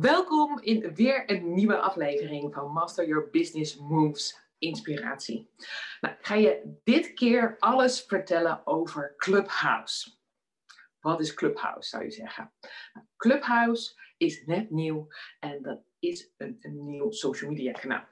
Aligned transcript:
Welkom 0.00 0.60
in 0.60 0.94
weer 0.94 1.30
een 1.30 1.54
nieuwe 1.54 1.78
aflevering 1.78 2.54
van 2.54 2.72
Master 2.72 3.06
Your 3.06 3.30
Business 3.30 3.76
Moves 3.76 4.40
Inspiratie. 4.58 5.50
Nou, 6.00 6.14
ik 6.14 6.26
ga 6.26 6.34
je 6.34 6.78
dit 6.84 7.12
keer 7.12 7.56
alles 7.58 8.00
vertellen 8.00 8.66
over 8.66 9.14
Clubhouse. 9.16 10.10
Wat 11.00 11.20
is 11.20 11.34
Clubhouse, 11.34 11.88
zou 11.88 12.04
je 12.04 12.10
zeggen? 12.10 12.52
Nou, 12.92 13.06
Clubhouse 13.16 14.12
is 14.16 14.44
net 14.44 14.70
nieuw 14.70 15.08
en 15.40 15.62
dat 15.62 15.80
is 15.98 16.32
een, 16.36 16.56
een 16.60 16.84
nieuw 16.84 17.10
social 17.10 17.50
media 17.50 17.72
kanaal. 17.72 18.08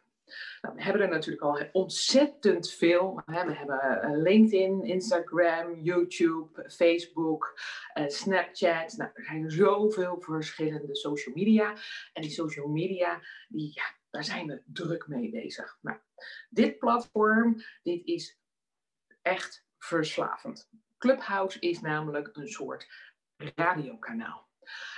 Nou, 0.60 0.74
we 0.74 0.82
hebben 0.82 1.02
er 1.02 1.08
natuurlijk 1.08 1.42
al 1.42 1.68
ontzettend 1.72 2.70
veel. 2.70 3.22
We 3.26 3.34
hebben 3.34 3.80
eh, 3.80 4.10
LinkedIn, 4.10 4.84
Instagram, 4.84 5.80
YouTube, 5.80 6.70
Facebook, 6.70 7.60
uh, 7.98 8.08
Snapchat. 8.08 8.96
Nou, 8.96 9.10
er 9.14 9.24
zijn 9.24 9.50
zoveel 9.50 10.20
verschillende 10.20 10.96
social 10.96 11.34
media. 11.34 11.76
En 12.12 12.22
die 12.22 12.30
social 12.30 12.68
media, 12.68 13.20
die, 13.48 13.70
ja, 13.74 13.84
daar 14.10 14.24
zijn 14.24 14.46
we 14.46 14.62
druk 14.66 15.06
mee 15.06 15.30
bezig. 15.30 15.78
Nou, 15.80 15.98
dit 16.50 16.78
platform, 16.78 17.62
dit 17.82 18.06
is 18.06 18.40
echt 19.22 19.66
verslavend. 19.78 20.70
Clubhouse 20.98 21.58
is 21.58 21.80
namelijk 21.80 22.30
een 22.32 22.48
soort 22.48 22.86
radiokanaal. 23.36 24.48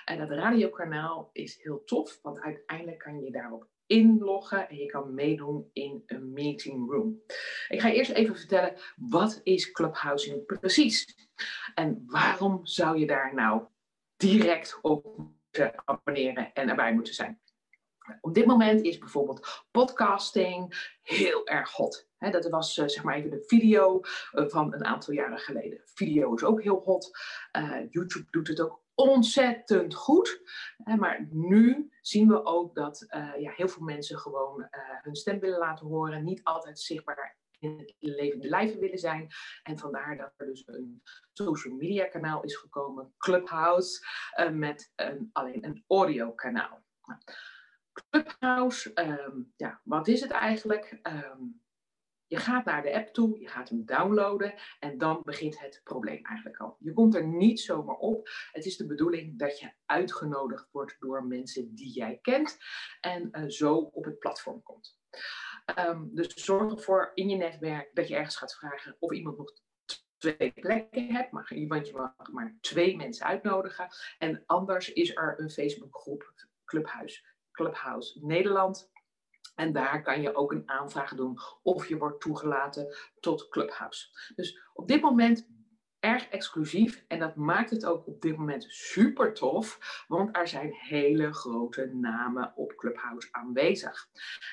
En 0.04 0.18
dat 0.18 0.30
radiokanaal 0.30 1.30
is 1.32 1.62
heel 1.62 1.84
tof, 1.84 2.18
want 2.22 2.40
uiteindelijk 2.40 2.98
kan 2.98 3.20
je 3.20 3.30
daarop 3.30 3.68
inloggen 3.86 4.68
en 4.68 4.76
je 4.76 4.86
kan 4.86 5.14
meedoen 5.14 5.70
in 5.72 6.02
een 6.06 6.32
meeting 6.32 6.90
room. 6.90 7.22
Ik 7.68 7.80
ga 7.80 7.90
eerst 7.90 8.10
even 8.10 8.36
vertellen, 8.36 8.74
wat 8.96 9.40
is 9.42 9.70
Clubhouse 9.70 10.44
precies? 10.46 11.14
En 11.74 12.02
waarom 12.06 12.66
zou 12.66 12.98
je 12.98 13.06
daar 13.06 13.34
nou 13.34 13.62
direct 14.16 14.78
op 14.82 15.16
moeten 15.16 15.82
abonneren 15.84 16.52
en 16.52 16.68
erbij 16.68 16.94
moeten 16.94 17.14
zijn? 17.14 17.40
Op 18.20 18.34
dit 18.34 18.46
moment 18.46 18.82
is 18.82 18.98
bijvoorbeeld 18.98 19.64
podcasting 19.70 20.88
heel 21.02 21.46
erg 21.46 21.70
hot. 21.72 22.08
dat 22.18 22.48
was 22.48 22.76
uh, 22.76 22.88
zeg 22.88 23.04
maar 23.04 23.16
even 23.16 23.30
de 23.30 23.44
video 23.46 24.00
uh, 24.32 24.48
van 24.48 24.74
een 24.74 24.84
aantal 24.84 25.14
jaren 25.14 25.38
geleden. 25.38 25.80
Video 25.84 26.34
is 26.34 26.44
ook 26.44 26.62
heel 26.62 26.80
hot. 26.84 27.18
Uh, 27.58 27.78
YouTube 27.90 28.26
doet 28.30 28.48
het 28.48 28.60
ook 28.60 28.84
ontzettend 28.96 29.94
goed. 29.94 30.40
Maar 30.98 31.26
nu 31.30 31.90
zien 32.00 32.28
we 32.28 32.44
ook 32.44 32.74
dat 32.74 33.04
ja, 33.38 33.52
heel 33.56 33.68
veel 33.68 33.82
mensen 33.82 34.18
gewoon 34.18 34.68
hun 35.02 35.16
stem 35.16 35.40
willen 35.40 35.58
laten 35.58 35.86
horen. 35.86 36.24
Niet 36.24 36.44
altijd 36.44 36.80
zichtbaar 36.80 37.36
in 37.58 37.78
het 37.78 37.94
levende 37.98 38.48
lijven 38.48 38.80
willen 38.80 38.98
zijn. 38.98 39.28
En 39.62 39.78
vandaar 39.78 40.16
dat 40.16 40.32
er 40.36 40.46
dus 40.46 40.62
een 40.66 41.02
social 41.32 41.74
media 41.74 42.06
kanaal 42.06 42.42
is 42.42 42.56
gekomen, 42.56 43.14
Clubhouse, 43.18 44.06
met 44.52 44.92
een, 44.94 45.30
alleen 45.32 45.64
een 45.64 45.84
audio 45.86 46.32
kanaal. 46.32 46.84
Nou, 47.02 47.20
Clubhouse, 47.92 48.92
ehm, 48.92 49.40
ja, 49.56 49.80
wat 49.84 50.08
is 50.08 50.20
het 50.20 50.30
eigenlijk? 50.30 50.98
Ehm, 51.02 51.42
je 52.26 52.36
gaat 52.36 52.64
naar 52.64 52.82
de 52.82 52.94
app 52.94 53.08
toe, 53.08 53.40
je 53.40 53.48
gaat 53.48 53.68
hem 53.68 53.84
downloaden 53.84 54.54
en 54.78 54.98
dan 54.98 55.20
begint 55.22 55.60
het 55.60 55.80
probleem 55.84 56.24
eigenlijk 56.24 56.60
al. 56.60 56.76
Je 56.78 56.92
komt 56.92 57.14
er 57.14 57.26
niet 57.26 57.60
zomaar 57.60 57.96
op. 57.96 58.28
Het 58.52 58.64
is 58.64 58.76
de 58.76 58.86
bedoeling 58.86 59.38
dat 59.38 59.58
je 59.58 59.72
uitgenodigd 59.86 60.68
wordt 60.70 60.96
door 60.98 61.24
mensen 61.24 61.74
die 61.74 61.92
jij 61.92 62.18
kent 62.22 62.56
en 63.00 63.28
uh, 63.32 63.48
zo 63.48 63.74
op 63.76 64.04
het 64.04 64.18
platform 64.18 64.62
komt. 64.62 64.98
Um, 65.78 66.10
dus 66.14 66.34
zorg 66.34 66.72
ervoor 66.72 67.10
in 67.14 67.28
je 67.28 67.36
netwerk 67.36 67.90
dat 67.94 68.08
je 68.08 68.16
ergens 68.16 68.36
gaat 68.36 68.54
vragen 68.54 68.96
of 68.98 69.12
iemand 69.12 69.38
nog 69.38 69.52
twee 70.18 70.52
plekken 70.52 71.14
hebt, 71.14 71.32
maar, 71.32 71.52
want 71.68 71.86
je 71.86 71.92
mag 71.92 72.30
maar 72.32 72.56
twee 72.60 72.96
mensen 72.96 73.26
uitnodigen. 73.26 73.88
En 74.18 74.42
anders 74.46 74.92
is 74.92 75.16
er 75.16 75.40
een 75.40 75.50
Facebookgroep, 75.50 76.34
Clubhuis, 76.64 77.24
Clubhouse 77.50 78.26
Nederland. 78.26 78.90
En 79.56 79.72
daar 79.72 80.02
kan 80.02 80.20
je 80.20 80.34
ook 80.34 80.52
een 80.52 80.68
aanvraag 80.70 81.14
doen 81.14 81.38
of 81.62 81.86
je 81.86 81.96
wordt 81.96 82.20
toegelaten 82.20 82.96
tot 83.20 83.48
Clubhouse. 83.48 84.32
Dus 84.34 84.60
op 84.74 84.88
dit 84.88 85.00
moment 85.00 85.48
erg 86.00 86.28
exclusief 86.28 87.04
en 87.08 87.18
dat 87.18 87.36
maakt 87.36 87.70
het 87.70 87.86
ook 87.86 88.06
op 88.06 88.20
dit 88.20 88.36
moment 88.36 88.64
super 88.68 89.34
tof, 89.34 90.04
want 90.08 90.36
er 90.36 90.48
zijn 90.48 90.72
hele 90.72 91.32
grote 91.32 91.90
namen 91.94 92.52
op 92.56 92.76
Clubhouse 92.76 93.28
aanwezig. 93.30 94.08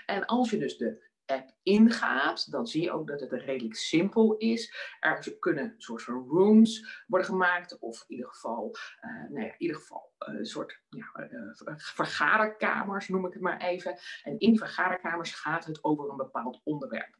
En 0.05 0.25
als 0.25 0.49
je 0.49 0.57
dus 0.57 0.77
de 0.77 1.11
app 1.25 1.55
ingaat, 1.63 2.51
dan 2.51 2.67
zie 2.67 2.81
je 2.81 2.91
ook 2.91 3.07
dat 3.07 3.19
het 3.19 3.31
redelijk 3.31 3.75
simpel 3.75 4.37
is. 4.37 4.73
Er 4.99 5.37
kunnen 5.39 5.75
soort 5.77 6.03
van 6.03 6.27
rooms 6.27 7.03
worden 7.07 7.27
gemaakt, 7.27 7.79
of 7.79 8.03
in 8.07 8.15
ieder 8.15 8.29
geval, 8.29 8.75
uh, 9.01 9.29
nou 9.29 9.45
ja, 9.45 9.51
in 9.51 9.55
ieder 9.57 9.77
geval 9.77 10.13
eh, 10.17 10.33
een 10.33 10.45
soort 10.45 10.81
ja, 10.89 11.29
uh, 11.31 11.73
vergaderkamers, 11.77 13.07
noem 13.07 13.25
ik 13.25 13.33
het 13.33 13.41
maar 13.41 13.61
even. 13.61 13.97
En 14.23 14.39
in 14.39 14.57
vergaderkamers 14.57 15.33
gaat 15.33 15.65
het 15.65 15.83
over 15.83 16.09
een 16.09 16.17
bepaald 16.17 16.61
onderwerp. 16.63 17.15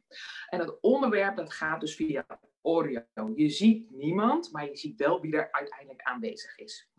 En 0.48 0.58
dat 0.58 0.80
onderwerp 0.80 1.36
dat 1.36 1.52
gaat 1.52 1.80
dus 1.80 1.94
via 1.94 2.26
audio. 2.62 3.02
Je 3.34 3.48
ziet 3.48 3.90
niemand, 3.90 4.52
maar 4.52 4.64
je 4.64 4.76
ziet 4.76 4.98
wel 4.98 5.20
wie 5.20 5.36
er 5.36 5.52
uiteindelijk 5.52 6.02
aanwezig 6.02 6.58
is. 6.58 6.90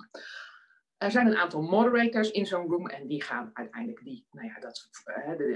Er 0.97 1.11
zijn 1.11 1.27
een 1.27 1.35
aantal 1.35 1.61
moderators 1.61 2.31
in 2.31 2.45
zo'n 2.45 2.67
room 2.67 2.87
en 2.87 3.07
die 3.07 3.23
gaan 3.23 3.49
uiteindelijk 3.53 4.03
die, 4.03 4.27
nou 4.31 4.47
ja, 4.47 4.59
dat, 4.59 4.89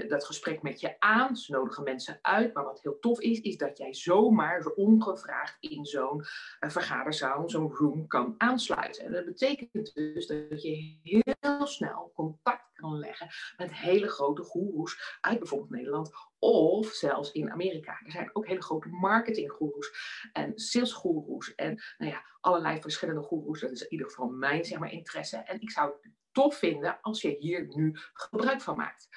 dat 0.08 0.24
gesprek 0.24 0.62
met 0.62 0.80
je 0.80 1.00
aan. 1.00 1.36
Ze 1.36 1.52
nodigen 1.52 1.84
mensen 1.84 2.18
uit. 2.22 2.54
Maar 2.54 2.64
wat 2.64 2.82
heel 2.82 2.98
tof 2.98 3.20
is, 3.20 3.40
is 3.40 3.56
dat 3.56 3.78
jij 3.78 3.94
zomaar 3.94 4.62
zo 4.62 4.68
ongevraagd 4.68 5.56
in 5.60 5.84
zo'n 5.84 6.18
uh, 6.20 6.70
vergaderzaal, 6.70 7.50
zo'n 7.50 7.74
room 7.74 8.06
kan 8.06 8.34
aansluiten. 8.38 9.04
En 9.04 9.12
dat 9.12 9.24
betekent 9.24 9.94
dus 9.94 10.26
dat 10.26 10.62
je 10.62 10.98
heel 11.02 11.66
snel 11.66 12.12
contact 12.14 12.69
kan 12.80 12.98
leggen 12.98 13.28
met 13.56 13.74
hele 13.74 14.08
grote 14.08 14.42
goeroes 14.42 15.18
uit 15.20 15.38
bijvoorbeeld 15.38 15.70
Nederland 15.70 16.10
of 16.38 16.86
zelfs 16.86 17.32
in 17.32 17.50
Amerika. 17.50 18.00
Er 18.04 18.10
zijn 18.10 18.30
ook 18.32 18.46
hele 18.46 18.62
grote 18.62 18.88
marketinggoeroes 18.88 19.90
en 20.32 20.52
salesgoeroes 20.58 21.54
en 21.54 21.82
nou 21.98 22.10
ja, 22.12 22.24
allerlei 22.40 22.80
verschillende 22.80 23.22
goeroes. 23.22 23.60
Dat 23.60 23.70
is 23.70 23.82
in 23.82 23.90
ieder 23.90 24.06
geval 24.06 24.28
mijn 24.28 24.64
zeg 24.64 24.78
maar, 24.78 24.92
interesse. 24.92 25.36
En 25.36 25.60
ik 25.60 25.70
zou 25.70 25.92
tof 26.32 26.56
vinden 26.56 26.98
als 27.00 27.22
je 27.22 27.36
hier 27.38 27.66
nu 27.68 27.92
gebruik 28.12 28.60
van 28.60 28.76
maakt. 28.76 29.08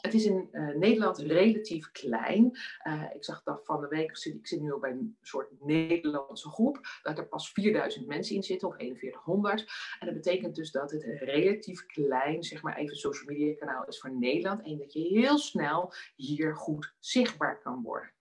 Het 0.00 0.14
is 0.14 0.24
in 0.24 0.48
uh, 0.52 0.74
Nederland 0.76 1.18
relatief 1.18 1.90
klein. 1.90 2.58
Uh, 2.86 3.04
ik 3.14 3.24
zag 3.24 3.42
dat 3.42 3.64
van 3.64 3.80
de 3.80 3.88
week, 3.88 4.10
ik 4.10 4.46
zit 4.46 4.60
nu 4.60 4.72
al 4.72 4.78
bij 4.78 4.90
een 4.90 5.16
soort 5.20 5.48
Nederlandse 5.60 6.48
groep, 6.48 6.80
dat 7.02 7.18
er 7.18 7.28
pas 7.28 7.52
4000 7.52 8.06
mensen 8.06 8.36
in 8.36 8.42
zitten, 8.42 8.68
of 8.68 8.74
4100. 8.76 9.60
En 9.98 10.06
dat 10.06 10.14
betekent 10.14 10.54
dus 10.54 10.70
dat 10.70 10.90
het 10.90 11.04
relatief 11.04 11.86
klein, 11.86 12.42
zeg 12.42 12.62
maar 12.62 12.76
even 12.76 12.96
social 12.96 13.26
media 13.26 13.54
kanaal 13.54 13.84
is 13.84 14.00
voor 14.00 14.18
Nederland. 14.18 14.62
En 14.62 14.78
dat 14.78 14.92
je 14.92 15.00
heel 15.00 15.38
snel 15.38 15.92
hier 16.16 16.56
goed 16.56 16.94
zichtbaar 16.98 17.60
kan 17.60 17.82
worden. 17.82 18.12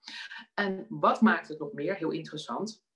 En 0.53 0.85
wat 0.89 1.21
maakt 1.21 1.47
het 1.47 1.59
nog 1.59 1.73
meer 1.73 1.95
heel 1.95 2.11
interessant? 2.11 2.87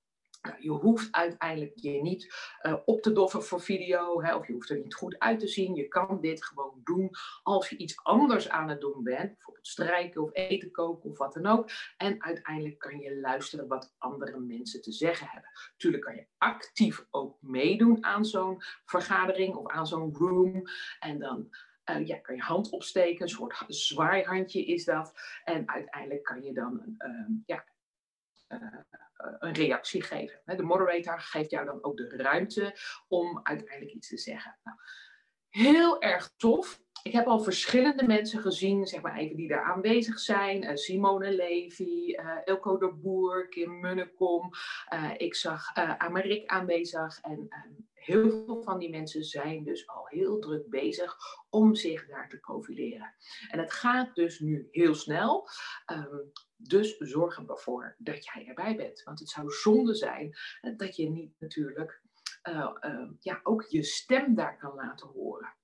Nou, 0.43 0.55
je 0.59 0.69
hoeft 0.69 1.11
uiteindelijk 1.11 1.71
je 1.75 2.01
niet 2.01 2.33
uh, 2.61 2.75
op 2.85 3.01
te 3.01 3.11
doffen 3.11 3.43
voor 3.43 3.61
video, 3.61 4.21
hè, 4.21 4.35
of 4.35 4.47
je 4.47 4.53
hoeft 4.53 4.69
er 4.69 4.79
niet 4.79 4.95
goed 4.95 5.19
uit 5.19 5.39
te 5.39 5.47
zien. 5.47 5.75
Je 5.75 5.87
kan 5.87 6.21
dit 6.21 6.45
gewoon 6.45 6.81
doen 6.83 7.09
als 7.43 7.69
je 7.69 7.77
iets 7.77 8.03
anders 8.03 8.49
aan 8.49 8.69
het 8.69 8.81
doen 8.81 9.03
bent, 9.03 9.33
bijvoorbeeld 9.33 9.67
strijken 9.67 10.21
of 10.21 10.29
eten 10.33 10.71
koken 10.71 11.09
of 11.09 11.17
wat 11.17 11.33
dan 11.33 11.45
ook. 11.45 11.69
En 11.97 12.23
uiteindelijk 12.23 12.79
kan 12.79 12.99
je 12.99 13.19
luisteren 13.19 13.67
wat 13.67 13.93
andere 13.97 14.39
mensen 14.39 14.81
te 14.81 14.91
zeggen 14.91 15.27
hebben. 15.29 15.49
Tuurlijk 15.77 16.03
kan 16.03 16.15
je 16.15 16.27
actief 16.37 17.05
ook 17.11 17.37
meedoen 17.41 18.03
aan 18.03 18.25
zo'n 18.25 18.61
vergadering 18.85 19.55
of 19.55 19.67
aan 19.67 19.87
zo'n 19.87 20.15
room. 20.15 20.63
En 20.99 21.19
dan 21.19 21.49
uh, 21.91 22.07
ja, 22.07 22.17
kan 22.17 22.35
je 22.35 22.41
hand 22.41 22.69
opsteken, 22.69 23.21
een 23.21 23.29
soort 23.29 23.63
zwaaihandje 23.67 24.65
is 24.65 24.85
dat. 24.85 25.13
En 25.43 25.69
uiteindelijk 25.69 26.23
kan 26.23 26.43
je 26.43 26.53
dan 26.53 26.95
uh, 26.97 27.35
ja, 27.45 27.63
een 29.43 29.53
reactie 29.53 30.03
geven. 30.03 30.41
De 30.45 30.63
moderator 30.63 31.19
geeft 31.19 31.49
jou 31.49 31.65
dan 31.65 31.83
ook 31.83 31.97
de 31.97 32.07
ruimte 32.17 32.75
om 33.07 33.39
uiteindelijk 33.43 33.95
iets 33.95 34.07
te 34.07 34.17
zeggen. 34.17 34.57
Nou, 34.63 34.77
heel 35.49 36.01
erg 36.01 36.33
tof. 36.37 36.81
Ik 37.03 37.11
heb 37.11 37.25
al 37.25 37.39
verschillende 37.39 38.03
mensen 38.03 38.41
gezien, 38.41 38.87
zeg 38.87 39.01
maar 39.01 39.17
even, 39.17 39.35
die 39.35 39.47
daar 39.47 39.63
aanwezig 39.63 40.19
zijn. 40.19 40.63
Uh, 40.63 40.75
Simone 40.75 41.31
Levy, 41.31 42.13
uh, 42.13 42.37
Elko 42.45 42.77
de 42.77 42.93
Boer, 42.93 43.47
Kim 43.47 43.79
Munnekom. 43.79 44.49
Uh, 44.93 45.11
ik 45.17 45.35
zag 45.35 45.75
Amerik 45.97 46.49
aanwezig. 46.49 47.19
En 47.21 47.47
heel 48.05 48.29
veel 48.29 48.63
van 48.63 48.79
die 48.79 48.89
mensen 48.89 49.23
zijn 49.23 49.63
dus 49.63 49.87
al 49.87 50.07
heel 50.07 50.39
druk 50.39 50.69
bezig 50.69 51.15
om 51.49 51.75
zich 51.75 52.07
daar 52.07 52.29
te 52.29 52.39
profileren. 52.39 53.15
En 53.49 53.59
het 53.59 53.73
gaat 53.73 54.15
dus 54.15 54.39
nu 54.39 54.67
heel 54.71 54.95
snel. 54.95 55.49
Um, 55.91 56.31
dus 56.55 56.97
zorg 56.97 57.37
ervoor 57.47 57.95
dat 57.97 58.25
jij 58.25 58.45
erbij 58.47 58.75
bent. 58.75 59.03
Want 59.03 59.19
het 59.19 59.29
zou 59.29 59.49
zonde 59.49 59.95
zijn 59.95 60.35
dat 60.77 60.95
je 60.95 61.09
niet 61.09 61.39
natuurlijk 61.39 62.01
uh, 62.49 63.09
ja, 63.19 63.39
ook 63.43 63.63
je 63.63 63.83
stem 63.83 64.35
daar 64.35 64.57
kan 64.57 64.75
laten 64.75 65.07
horen. 65.07 65.55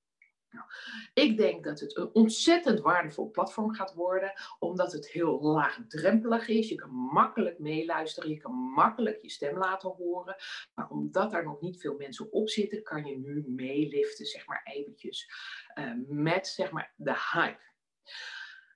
Nou, 0.52 0.66
ik 1.14 1.38
denk 1.38 1.64
dat 1.64 1.80
het 1.80 1.98
een 1.98 2.10
ontzettend 2.14 2.80
waardevol 2.80 3.32
platform 3.32 3.74
gaat 3.74 3.94
worden, 3.94 4.34
omdat 4.60 4.92
het 4.92 5.10
heel 5.10 5.42
laagdrempelig 5.42 6.48
is. 6.48 6.70
Je 6.70 6.76
kan 6.76 6.92
makkelijk 6.92 7.60
meeluisteren, 7.60 8.30
je 8.30 8.38
kan 8.38 8.54
makkelijk 8.54 9.22
je 9.22 9.30
stem 9.30 9.58
laten 9.58 9.90
horen. 9.90 10.36
Maar 10.74 10.90
omdat 10.90 11.34
er 11.34 11.44
nog 11.44 11.62
niet 11.62 11.82
veel 11.82 11.96
mensen 11.98 12.32
op 12.32 12.50
zitten, 12.50 12.84
kan 12.84 13.06
je 13.06 13.18
nu 13.18 13.44
meeliften, 13.48 14.26
zeg 14.26 14.48
maar 14.48 14.62
eventjes. 14.64 15.32
met 16.08 16.48
zeg 16.48 16.72
maar 16.72 16.94
de 16.96 17.16
hype. 17.34 17.68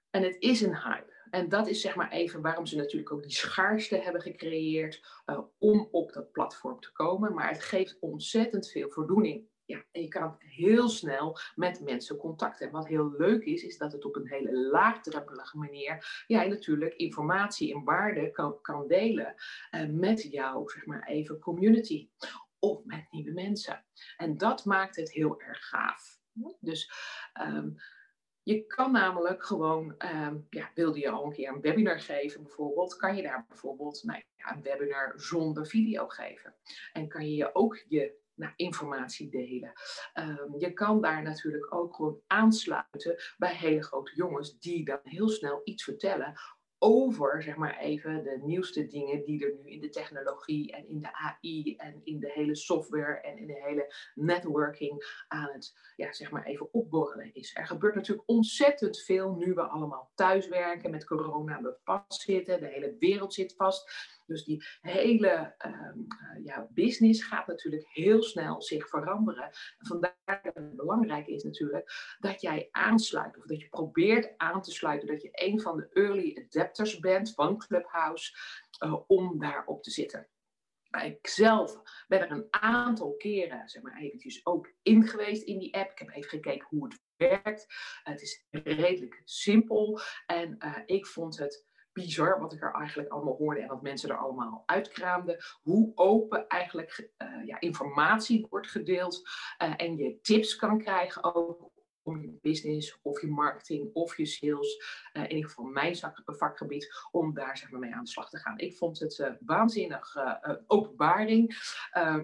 En 0.09 0.23
het 0.23 0.35
is 0.39 0.61
een 0.61 0.77
hype. 0.77 1.13
En 1.29 1.49
dat 1.49 1.67
is 1.67 1.81
zeg 1.81 1.95
maar 1.95 2.11
even 2.11 2.41
waarom 2.41 2.65
ze 2.65 2.75
natuurlijk 2.75 3.11
ook 3.11 3.21
die 3.21 3.31
schaarste 3.31 3.97
hebben 3.97 4.21
gecreëerd 4.21 5.21
uh, 5.25 5.39
om 5.57 5.87
op 5.91 6.13
dat 6.13 6.31
platform 6.31 6.79
te 6.79 6.91
komen. 6.91 7.33
Maar 7.33 7.49
het 7.49 7.63
geeft 7.63 7.97
ontzettend 7.99 8.69
veel 8.69 8.89
voldoening. 8.89 9.47
Ja, 9.73 9.83
en 9.91 10.01
je 10.01 10.07
kan 10.07 10.35
heel 10.39 10.89
snel 10.89 11.37
met 11.55 11.81
mensen 11.81 12.17
contact 12.17 12.59
hebben. 12.59 12.79
Wat 12.79 12.89
heel 12.89 13.11
leuk 13.17 13.43
is, 13.43 13.63
is 13.63 13.77
dat 13.77 13.91
het 13.91 14.05
op 14.05 14.15
een 14.15 14.27
hele 14.27 14.69
laagdrempelige 14.69 15.57
manier 15.57 16.23
jij 16.27 16.47
natuurlijk 16.47 16.93
informatie 16.93 17.73
en 17.73 17.83
waarde 17.83 18.31
kan, 18.31 18.61
kan 18.61 18.87
delen 18.87 19.35
uh, 19.71 19.89
met 19.89 20.21
jouw, 20.21 20.67
zeg 20.67 20.85
maar 20.85 21.07
even, 21.07 21.39
community. 21.39 22.09
Of 22.59 22.85
met 22.85 23.05
nieuwe 23.11 23.31
mensen. 23.31 23.85
En 24.17 24.37
dat 24.37 24.65
maakt 24.65 24.95
het 24.95 25.11
heel 25.11 25.41
erg 25.41 25.67
gaaf. 25.67 26.19
Dus 26.59 26.91
um, 27.41 27.75
je 28.43 28.65
kan 28.65 28.91
namelijk 28.91 29.45
gewoon, 29.45 29.95
um, 30.25 30.47
ja, 30.49 30.71
wilde 30.73 30.99
je 30.99 31.09
al 31.09 31.25
een 31.25 31.31
keer 31.33 31.49
een 31.49 31.61
webinar 31.61 31.99
geven 31.99 32.43
bijvoorbeeld, 32.43 32.95
kan 32.95 33.15
je 33.15 33.21
daar 33.21 33.45
bijvoorbeeld 33.47 34.03
nou, 34.03 34.23
ja, 34.35 34.55
een 34.55 34.61
webinar 34.61 35.13
zonder 35.15 35.67
video 35.67 36.07
geven. 36.07 36.55
En 36.93 37.07
kan 37.07 37.29
je 37.29 37.55
ook 37.55 37.83
je 37.87 38.21
nou, 38.35 38.53
informatie 38.55 39.29
delen. 39.29 39.71
Um, 40.13 40.59
je 40.59 40.73
kan 40.73 41.01
daar 41.01 41.23
natuurlijk 41.23 41.73
ook 41.73 41.95
gewoon 41.95 42.19
aansluiten 42.27 43.15
bij 43.37 43.55
hele 43.55 43.83
grote 43.83 44.15
jongens 44.15 44.59
die 44.59 44.85
dan 44.85 44.99
heel 45.03 45.29
snel 45.29 45.61
iets 45.63 45.83
vertellen 45.83 46.33
over, 46.83 47.43
zeg 47.43 47.55
maar 47.55 47.77
even, 47.77 48.23
de 48.23 48.39
nieuwste 48.41 48.87
dingen 48.87 49.23
die 49.25 49.45
er 49.45 49.53
nu 49.53 49.71
in 49.71 49.81
de 49.81 49.89
technologie 49.89 50.71
en 50.71 50.87
in 50.87 50.99
de 50.99 51.13
AI 51.13 51.75
en 51.75 52.01
in 52.03 52.19
de 52.19 52.31
hele 52.31 52.55
software 52.55 53.21
en 53.21 53.37
in 53.37 53.47
de 53.47 53.61
hele 53.63 53.93
networking 54.15 55.23
aan 55.27 55.49
het, 55.53 55.73
ja, 55.95 56.13
zeg 56.13 56.31
maar 56.31 56.45
even 56.45 56.73
opborrelen 56.73 57.33
is. 57.33 57.55
Er 57.55 57.67
gebeurt 57.67 57.95
natuurlijk 57.95 58.29
ontzettend 58.29 58.99
veel 59.01 59.35
nu 59.35 59.53
we 59.53 59.61
allemaal 59.61 60.11
thuiswerken 60.15 60.91
met 60.91 61.05
corona, 61.05 61.61
we 61.61 61.75
vastzitten, 61.83 62.59
de 62.59 62.67
hele 62.67 62.95
wereld 62.99 63.33
zit 63.33 63.53
vast. 63.55 63.91
Dus 64.25 64.43
die 64.43 64.65
hele 64.81 65.55
ehm, 65.57 65.99
eh, 66.07 66.43
ja, 66.43 66.67
business 66.69 67.23
gaat 67.23 67.47
natuurlijk 67.47 67.87
heel 67.87 68.23
snel 68.23 68.61
zich 68.61 68.87
veranderen. 68.89 69.43
En 69.43 69.87
vandaar 69.87 70.39
dat 70.43 70.53
het 70.53 70.75
belangrijk 70.75 71.27
is 71.27 71.43
natuurlijk 71.43 72.15
dat 72.19 72.41
jij 72.41 72.67
aansluit 72.71 73.37
of 73.37 73.45
dat 73.45 73.61
je 73.61 73.69
probeert 73.69 74.33
aan 74.37 74.61
te 74.61 74.71
sluiten, 74.71 75.07
dat 75.07 75.21
je 75.21 75.29
een 75.31 75.61
van 75.61 75.77
de 75.77 75.89
early 75.93 76.45
adapters 76.45 76.99
bent 76.99 77.33
van 77.33 77.57
Clubhouse 77.57 78.33
uh, 78.83 78.95
om 79.07 79.39
daarop 79.39 79.83
te 79.83 79.91
zitten. 79.91 80.27
Ik 81.01 81.27
zelf 81.27 81.81
ben 82.07 82.21
er 82.21 82.31
een 82.31 82.47
aantal 82.49 83.15
keren, 83.15 83.69
zeg 83.69 83.81
maar 83.81 83.97
eventjes, 83.97 84.45
ook 84.45 84.73
in 84.81 85.07
geweest 85.07 85.43
in 85.43 85.59
die 85.59 85.75
app. 85.75 85.91
Ik 85.91 85.99
heb 85.99 86.09
even 86.09 86.29
gekeken 86.29 86.67
hoe 86.69 86.83
het 86.83 87.01
werkt. 87.15 87.65
het 88.03 88.21
is 88.21 88.45
redelijk 88.51 89.21
simpel 89.23 89.99
en 90.25 90.55
uh, 90.59 90.77
ik 90.85 91.05
vond 91.05 91.37
het 91.37 91.65
bizar 91.93 92.39
wat 92.39 92.53
ik 92.53 92.61
er 92.61 92.73
eigenlijk 92.73 93.09
allemaal 93.09 93.35
hoorde 93.35 93.61
en 93.61 93.67
wat 93.67 93.81
mensen 93.81 94.09
er 94.09 94.17
allemaal 94.17 94.63
uitkraamden. 94.65 95.37
Hoe 95.61 95.91
open 95.95 96.47
eigenlijk 96.47 97.09
uh, 97.17 97.45
ja, 97.45 97.59
informatie 97.59 98.47
wordt 98.49 98.67
gedeeld 98.67 99.29
uh, 99.63 99.73
en 99.77 99.97
je 99.97 100.19
tips 100.21 100.55
kan 100.55 100.77
krijgen 100.77 101.35
ook 101.35 101.71
om 102.03 102.21
je 102.21 102.37
business 102.41 102.99
of 103.01 103.21
je 103.21 103.27
marketing 103.27 103.93
of 103.93 104.17
je 104.17 104.25
sales, 104.25 104.83
uh, 105.13 105.23
in 105.23 105.29
ieder 105.29 105.49
geval 105.49 105.65
mijn 105.65 105.97
vakgebied, 106.25 107.07
om 107.11 107.33
daar 107.33 107.57
zeg 107.57 107.71
maar, 107.71 107.79
mee 107.79 107.93
aan 107.93 108.03
de 108.03 108.09
slag 108.09 108.29
te 108.29 108.37
gaan. 108.37 108.57
Ik 108.57 108.77
vond 108.77 108.99
het 108.99 109.17
uh, 109.17 109.27
waanzinnig 109.39 110.15
uh, 110.15 110.55
openbaring. 110.67 111.51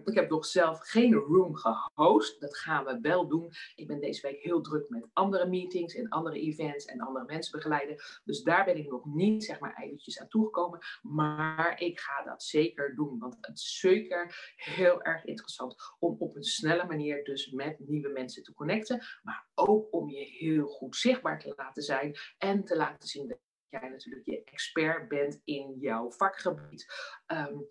ik 0.06 0.14
heb 0.14 0.30
nog 0.30 0.46
zelf 0.46 0.80
geen 0.80 1.14
room 1.14 1.56
gehost. 1.56 2.42
Dat 2.42 2.58
gaan 2.58 2.86
we 2.86 3.00
wel 3.02 3.28
doen. 3.28 3.52
Ik 3.76 3.88
ben 3.88 4.00
deze 4.00 4.28
week 4.28 4.42
heel 4.42 4.62
druk 4.62 4.90
met 4.90 5.06
andere 5.14 5.48
meetings 5.48 5.96
en 5.96 6.10
andere 6.10 6.40
events 6.40 6.86
en 6.86 7.00
andere 7.00 7.26
mensen 7.26 7.52
begeleiden. 7.52 7.96
Dus 8.24 8.44
daar 8.44 8.66
ben 8.66 8.78
ik 8.78 8.90
nog 8.90 9.06
niet 9.06 9.44
zeg 9.44 9.60
maar 9.60 9.82
eventjes 9.82 10.20
aan 10.20 10.28
toegekomen. 10.28 10.80
Maar 11.02 11.82
ik 11.82 12.00
ga 12.00 12.24
dat 12.24 12.44
zeker 12.44 12.96
doen. 12.96 13.20
Want 13.20 13.38
het 13.42 13.58
is 13.58 13.80
zeker 13.80 14.54
heel 14.56 15.04
erg 15.04 15.26
interessant 15.26 15.76
om 16.00 16.16
op 16.20 16.36
een 16.36 16.44
snelle 16.44 16.86
manier 16.86 17.24
dus 17.24 17.52
met 17.52 17.80
nieuwe 17.80 18.10
mensen 18.10 18.44
te 18.44 18.54
connecten. 18.54 19.04
Maar 19.24 19.48
ook 19.54 19.69
ook 19.70 19.94
om 19.94 20.10
je 20.10 20.26
heel 20.26 20.68
goed 20.68 20.96
zichtbaar 20.96 21.40
te 21.40 21.54
laten 21.56 21.84
zijn 21.84 22.16
en 22.38 22.64
te 22.64 22.76
laten 22.76 23.08
zien 23.08 23.28
dat 23.28 23.38
jij 23.70 23.90
natuurlijk 23.90 24.26
je 24.26 24.44
expert 24.44 25.08
bent 25.08 25.42
in 25.44 25.76
jouw 25.80 26.12
vakgebied. 26.12 26.86
Um, 27.28 27.68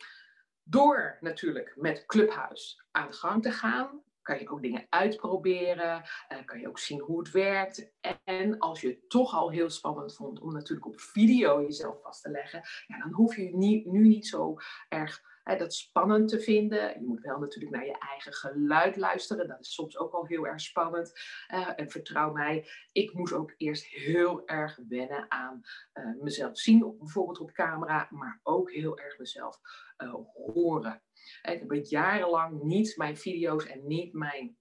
door 0.62 1.16
natuurlijk 1.20 1.72
met 1.76 2.06
Clubhuis 2.06 2.84
aan 2.90 3.08
de 3.08 3.16
gang 3.16 3.42
te 3.42 3.50
gaan, 3.50 4.02
kan 4.22 4.38
je 4.38 4.48
ook 4.48 4.62
dingen 4.62 4.86
uitproberen, 4.88 6.02
uh, 6.28 6.44
kan 6.44 6.60
je 6.60 6.68
ook 6.68 6.78
zien 6.78 7.00
hoe 7.00 7.18
het 7.18 7.30
werkt. 7.30 7.92
En 8.24 8.58
als 8.58 8.80
je 8.80 8.88
het 8.88 9.10
toch 9.10 9.34
al 9.34 9.50
heel 9.50 9.70
spannend 9.70 10.14
vond 10.14 10.40
om 10.40 10.52
natuurlijk 10.52 10.86
op 10.86 11.00
video 11.00 11.62
jezelf 11.62 12.02
vast 12.02 12.22
te 12.22 12.30
leggen, 12.30 12.62
ja, 12.86 12.98
dan 12.98 13.12
hoef 13.12 13.36
je 13.36 13.56
nu 13.56 13.82
niet 13.84 14.26
zo 14.26 14.56
erg 14.88 15.22
dat 15.56 15.74
spannend 15.74 16.28
te 16.28 16.40
vinden. 16.40 17.00
Je 17.00 17.06
moet 17.06 17.20
wel 17.20 17.38
natuurlijk 17.38 17.74
naar 17.74 17.86
je 17.86 17.98
eigen 17.98 18.32
geluid 18.32 18.96
luisteren. 18.96 19.48
Dat 19.48 19.60
is 19.60 19.74
soms 19.74 19.98
ook 19.98 20.12
al 20.12 20.26
heel 20.26 20.46
erg 20.46 20.60
spannend. 20.60 21.12
Uh, 21.54 21.72
en 21.76 21.90
vertrouw 21.90 22.32
mij, 22.32 22.68
ik 22.92 23.12
moest 23.12 23.32
ook 23.32 23.54
eerst 23.56 23.84
heel 23.84 24.46
erg 24.46 24.78
wennen 24.88 25.30
aan 25.30 25.60
uh, 25.94 26.22
mezelf 26.22 26.58
zien, 26.58 26.96
bijvoorbeeld 26.98 27.40
op 27.40 27.52
camera, 27.52 28.08
maar 28.10 28.40
ook 28.42 28.72
heel 28.72 28.98
erg 28.98 29.18
mezelf 29.18 29.60
uh, 29.98 30.14
horen. 30.34 31.02
Ik 31.42 31.64
heb 31.68 31.84
jarenlang 31.84 32.62
niet 32.62 32.96
mijn 32.96 33.16
video's 33.16 33.66
en 33.66 33.86
niet 33.86 34.12
mijn 34.12 34.56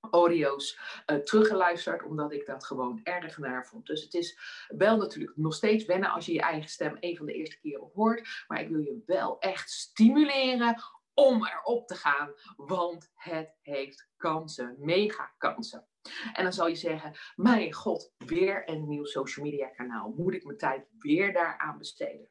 audio's 0.00 0.78
uh, 1.06 1.16
teruggeluisterd, 1.16 2.02
omdat 2.02 2.32
ik 2.32 2.46
dat 2.46 2.64
gewoon 2.64 3.00
erg 3.02 3.38
naar 3.38 3.66
vond. 3.66 3.86
Dus 3.86 4.02
het 4.02 4.14
is 4.14 4.38
wel 4.68 4.96
natuurlijk 4.96 5.36
nog 5.36 5.54
steeds 5.54 5.84
wennen 5.84 6.10
als 6.10 6.26
je 6.26 6.32
je 6.32 6.40
eigen 6.40 6.70
stem 6.70 6.96
een 7.00 7.16
van 7.16 7.26
de 7.26 7.32
eerste 7.32 7.60
keren 7.60 7.90
hoort, 7.94 8.44
maar 8.46 8.60
ik 8.60 8.68
wil 8.68 8.80
je 8.80 9.02
wel 9.06 9.38
echt 9.38 9.70
stimuleren 9.70 10.82
om 11.14 11.46
erop 11.46 11.86
te 11.86 11.94
gaan, 11.94 12.32
want 12.56 13.10
het 13.14 13.56
heeft 13.60 14.08
kansen, 14.16 14.76
mega 14.78 15.34
kansen. 15.38 15.86
En 16.32 16.42
dan 16.42 16.52
zal 16.52 16.68
je 16.68 16.74
zeggen, 16.74 17.18
mijn 17.34 17.72
god, 17.72 18.12
weer 18.18 18.68
een 18.68 18.88
nieuw 18.88 19.04
social 19.04 19.46
media 19.46 19.68
kanaal. 19.68 20.14
Moet 20.16 20.34
ik 20.34 20.44
mijn 20.44 20.58
tijd 20.58 20.86
weer 20.98 21.32
daaraan 21.32 21.78
besteden? 21.78 22.30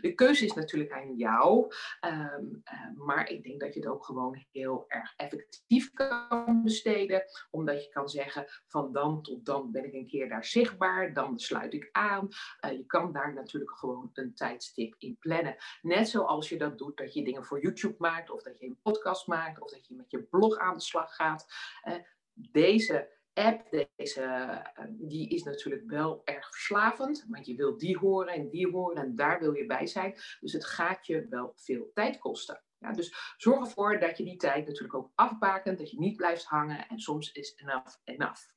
De 0.00 0.14
keuze 0.14 0.44
is 0.44 0.52
natuurlijk 0.52 0.92
aan 0.92 1.14
jou, 1.16 1.72
um, 2.06 2.62
uh, 2.72 3.04
maar 3.06 3.28
ik 3.28 3.42
denk 3.42 3.60
dat 3.60 3.74
je 3.74 3.80
het 3.80 3.88
ook 3.88 4.04
gewoon 4.04 4.44
heel 4.52 4.84
erg 4.88 5.14
effectief 5.16 5.92
kan 5.92 6.62
besteden, 6.62 7.24
omdat 7.50 7.84
je 7.84 7.90
kan 7.90 8.08
zeggen 8.08 8.44
van 8.68 8.92
dan 8.92 9.22
tot 9.22 9.44
dan 9.44 9.70
ben 9.72 9.84
ik 9.84 9.92
een 9.92 10.06
keer 10.06 10.28
daar 10.28 10.44
zichtbaar, 10.44 11.12
dan 11.12 11.38
sluit 11.38 11.74
ik 11.74 11.88
aan. 11.92 12.28
Uh, 12.64 12.72
je 12.72 12.86
kan 12.86 13.12
daar 13.12 13.34
natuurlijk 13.34 13.78
gewoon 13.78 14.10
een 14.12 14.34
tijdstip 14.34 14.94
in 14.98 15.16
plannen. 15.18 15.56
Net 15.82 16.08
zoals 16.08 16.48
je 16.48 16.58
dat 16.58 16.78
doet 16.78 16.96
dat 16.96 17.14
je 17.14 17.24
dingen 17.24 17.44
voor 17.44 17.62
YouTube 17.62 17.96
maakt, 17.98 18.30
of 18.30 18.42
dat 18.42 18.58
je 18.58 18.66
een 18.66 18.80
podcast 18.82 19.26
maakt, 19.26 19.60
of 19.60 19.70
dat 19.70 19.86
je 19.86 19.94
met 19.94 20.10
je 20.10 20.22
blog 20.22 20.58
aan 20.58 20.74
de 20.74 20.80
slag 20.80 21.14
gaat. 21.14 21.46
Uh, 21.84 21.94
deze 22.34 23.12
app, 23.34 23.86
deze, 23.96 24.22
ehm, 24.22 24.88
die 24.90 25.28
is 25.28 25.42
natuurlijk 25.42 25.90
wel 25.90 26.22
erg 26.24 26.50
verslavend. 26.50 27.26
Want 27.28 27.46
je 27.46 27.54
wil 27.54 27.78
die 27.78 27.98
horen 27.98 28.32
en 28.32 28.48
die 28.48 28.70
horen 28.70 29.02
en 29.02 29.16
daar 29.16 29.40
wil 29.40 29.54
je 29.54 29.66
bij 29.66 29.86
zijn. 29.86 30.14
Dus 30.40 30.52
het 30.52 30.64
gaat 30.64 31.06
je 31.06 31.26
wel 31.28 31.52
veel 31.56 31.90
tijd 31.92 32.18
kosten. 32.18 32.62
Ja, 32.78 32.92
dus 32.92 33.34
zorg 33.36 33.60
ervoor 33.60 33.98
dat 33.98 34.18
je 34.18 34.24
die 34.24 34.36
tijd 34.36 34.66
natuurlijk 34.66 34.94
ook 34.94 35.12
afbakent. 35.14 35.78
Dat 35.78 35.90
je 35.90 35.98
niet 35.98 36.16
blijft 36.16 36.44
hangen. 36.44 36.88
En 36.88 36.98
soms 36.98 37.32
is 37.32 37.54
enough 37.54 37.96
enough. 38.04 38.52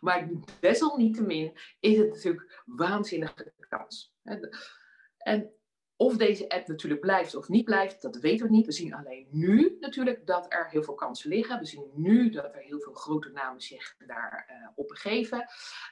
Maar 0.00 0.30
desalniettemin 0.60 1.58
is 1.80 1.98
het 1.98 2.08
natuurlijk 2.08 2.62
waanzinnige 2.64 3.54
kans. 3.68 4.14
En 5.16 5.50
of 5.96 6.16
deze 6.16 6.48
app 6.48 6.68
natuurlijk 6.68 7.00
blijft 7.00 7.34
of 7.34 7.48
niet 7.48 7.64
blijft, 7.64 8.02
dat 8.02 8.16
weten 8.16 8.46
we 8.46 8.52
niet. 8.52 8.66
We 8.66 8.72
zien 8.72 8.94
alleen 8.94 9.26
nu 9.30 9.76
natuurlijk 9.80 10.26
dat 10.26 10.46
er 10.48 10.68
heel 10.70 10.82
veel 10.82 10.94
kansen 10.94 11.30
liggen. 11.30 11.58
We 11.58 11.66
zien 11.66 11.90
nu 11.94 12.30
dat 12.30 12.54
er 12.54 12.62
heel 12.62 12.80
veel 12.80 12.92
grote 12.92 13.30
namen 13.30 13.60
zich 13.60 13.96
daarop 14.06 14.44
uh, 14.50 14.68
op 14.74 14.88
begeven. 14.88 15.46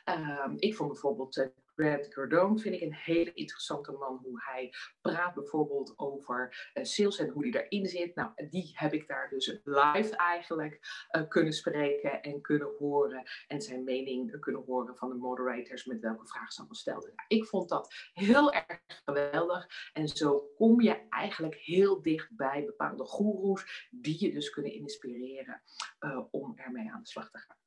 Uh, 0.08 0.52
ik 0.56 0.74
vond 0.74 0.90
bijvoorbeeld 0.90 1.48
Grant 1.76 2.08
Cardone 2.08 2.58
vind 2.58 2.74
ik 2.74 2.80
een 2.80 2.94
hele 2.94 3.32
interessante 3.32 3.92
man. 3.92 4.20
Hoe 4.22 4.42
hij 4.44 4.74
praat 5.00 5.34
bijvoorbeeld 5.34 5.92
over 5.96 6.70
uh, 6.74 6.84
sales 6.84 7.18
en 7.18 7.28
hoe 7.28 7.42
hij 7.42 7.50
daarin 7.50 7.86
zit. 7.86 8.14
Nou, 8.14 8.30
die 8.50 8.70
heb 8.74 8.92
ik 8.92 9.08
daar 9.08 9.28
dus 9.28 9.60
live 9.64 10.16
eigenlijk 10.16 10.78
uh, 11.16 11.28
kunnen 11.28 11.52
spreken 11.52 12.22
en 12.22 12.40
kunnen 12.40 12.74
horen. 12.78 13.22
En 13.46 13.62
zijn 13.62 13.84
mening 13.84 14.40
kunnen 14.40 14.62
horen 14.62 14.96
van 14.96 15.08
de 15.08 15.14
moderators 15.14 15.84
met 15.84 16.00
welke 16.00 16.26
vragen 16.26 16.52
ze 16.52 16.58
allemaal 16.58 16.76
stelden. 16.76 17.12
Nou, 17.14 17.28
ik 17.28 17.44
vond 17.44 17.68
dat 17.68 17.94
heel 18.12 18.52
erg 18.52 18.80
geweldig. 19.04 19.66
En 19.92 20.08
zo 20.08 20.50
kom 20.56 20.80
je 20.80 21.06
eigenlijk 21.08 21.54
heel 21.54 22.02
dicht 22.02 22.36
bij 22.36 22.64
bepaalde 22.64 23.04
goeroes 23.04 23.88
die 23.90 24.24
je 24.24 24.32
dus 24.32 24.50
kunnen 24.50 24.72
inspireren 24.72 25.62
uh, 26.00 26.24
om 26.30 26.52
ermee 26.56 26.90
aan 26.90 27.00
de 27.02 27.08
slag 27.08 27.30
te 27.30 27.38
gaan. 27.38 27.63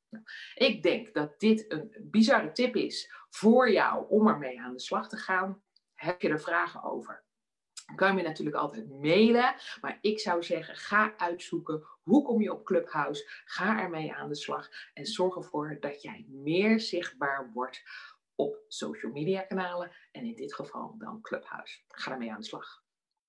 Ik 0.54 0.82
denk 0.82 1.14
dat 1.14 1.40
dit 1.40 1.72
een 1.72 1.96
bizarre 2.00 2.52
tip 2.52 2.76
is 2.76 3.12
voor 3.30 3.70
jou 3.70 4.08
om 4.08 4.28
ermee 4.28 4.60
aan 4.60 4.72
de 4.72 4.80
slag 4.80 5.08
te 5.08 5.16
gaan. 5.16 5.62
Heb 5.94 6.22
je 6.22 6.28
er 6.28 6.40
vragen 6.40 6.82
over? 6.82 7.26
kan 7.94 8.08
je 8.08 8.14
me 8.14 8.22
natuurlijk 8.22 8.56
altijd 8.56 8.88
mailen. 8.88 9.54
Maar 9.80 9.98
ik 10.00 10.20
zou 10.20 10.42
zeggen, 10.42 10.76
ga 10.76 11.16
uitzoeken 11.16 11.82
hoe 12.02 12.22
kom 12.22 12.42
je 12.42 12.52
op 12.52 12.64
Clubhouse. 12.64 13.42
Ga 13.44 13.80
ermee 13.80 14.14
aan 14.14 14.28
de 14.28 14.34
slag 14.36 14.68
en 14.94 15.06
zorg 15.06 15.36
ervoor 15.36 15.76
dat 15.80 16.02
jij 16.02 16.26
meer 16.28 16.80
zichtbaar 16.80 17.50
wordt 17.52 17.82
op 18.34 18.64
social 18.68 19.12
media 19.12 19.40
kanalen. 19.40 19.92
En 20.12 20.24
in 20.24 20.34
dit 20.34 20.54
geval 20.54 20.94
dan 20.98 21.20
Clubhouse. 21.20 21.80
Ga 21.88 22.12
ermee 22.12 22.32
aan 22.32 22.40
de 22.40 22.46
slag. 22.46 22.82